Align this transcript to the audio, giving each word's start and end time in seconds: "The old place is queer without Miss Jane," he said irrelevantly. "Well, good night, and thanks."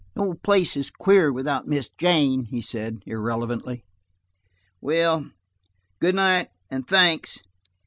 "The 0.15 0.21
old 0.23 0.41
place 0.41 0.75
is 0.75 0.89
queer 0.89 1.31
without 1.31 1.67
Miss 1.67 1.89
Jane," 1.95 2.45
he 2.45 2.59
said 2.59 3.03
irrelevantly. 3.05 3.85
"Well, 4.81 5.29
good 5.99 6.15
night, 6.15 6.47
and 6.71 6.87
thanks." 6.87 7.43